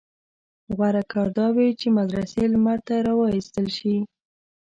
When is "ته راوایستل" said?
2.87-3.67